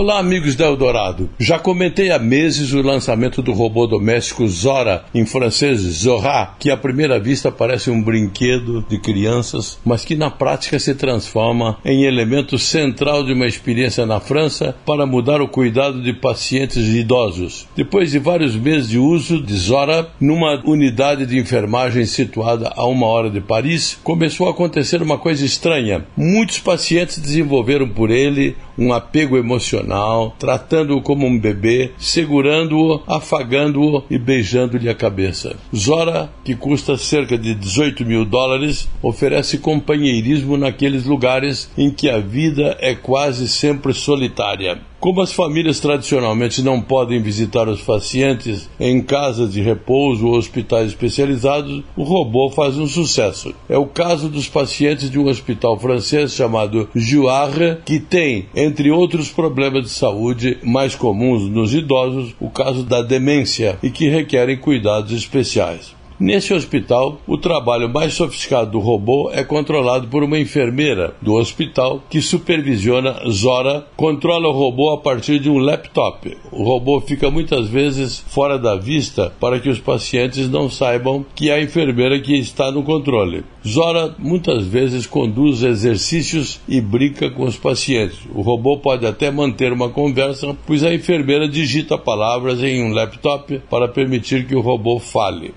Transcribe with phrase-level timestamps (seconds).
[0.00, 1.28] Olá, amigos da Eldorado.
[1.38, 6.76] Já comentei há meses o lançamento do robô doméstico Zora, em francês Zora, que à
[6.78, 12.58] primeira vista parece um brinquedo de crianças, mas que na prática se transforma em elemento
[12.58, 17.68] central de uma experiência na França para mudar o cuidado de pacientes idosos.
[17.76, 23.06] Depois de vários meses de uso de Zora, numa unidade de enfermagem situada a uma
[23.06, 26.06] hora de Paris, começou a acontecer uma coisa estranha.
[26.16, 29.89] Muitos pacientes desenvolveram por ele um apego emocional,
[30.38, 35.56] tratando-o como um bebê, segurando-o, afagando-o e beijando-lhe a cabeça.
[35.74, 42.18] Zora, que custa cerca de 18 mil dólares, oferece companheirismo naqueles lugares em que a
[42.18, 44.89] vida é quase sempre solitária.
[45.00, 50.88] Como as famílias tradicionalmente não podem visitar os pacientes em casas de repouso ou hospitais
[50.88, 53.54] especializados, o robô faz um sucesso.
[53.66, 59.30] É o caso dos pacientes de um hospital francês chamado Juarre, que tem, entre outros
[59.30, 65.12] problemas de saúde mais comuns nos idosos, o caso da demência e que requerem cuidados
[65.12, 65.98] especiais.
[66.20, 72.02] Nesse hospital, o trabalho mais sofisticado do robô é controlado por uma enfermeira do hospital
[72.10, 76.36] que supervisiona Zora, controla o robô a partir de um laptop.
[76.52, 81.48] O robô fica muitas vezes fora da vista para que os pacientes não saibam que
[81.48, 83.42] é a enfermeira que está no controle.
[83.66, 88.18] Zora muitas vezes conduz exercícios e brinca com os pacientes.
[88.34, 93.58] O robô pode até manter uma conversa, pois a enfermeira digita palavras em um laptop
[93.70, 95.54] para permitir que o robô fale.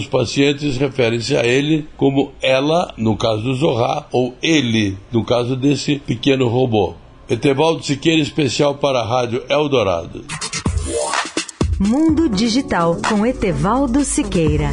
[0.00, 5.54] Alguns pacientes referem-se a ele como ela, no caso do Zorra, ou ele, no caso
[5.54, 6.94] desse pequeno robô.
[7.28, 10.24] Etevaldo Siqueira, especial para a Rádio Eldorado.
[11.78, 14.70] Mundo Digital com Etevaldo Siqueira.